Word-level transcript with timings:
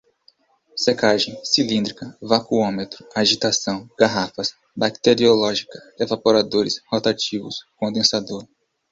secagem, 0.75 1.37
cilíndrica, 1.45 2.17
vacuômetro, 2.21 3.05
agitação, 3.15 3.87
garrafas, 3.95 4.55
bacteriológica, 4.75 5.79
evaporadores, 5.99 6.81
rotativos, 6.91 7.63
condensador 7.77 8.47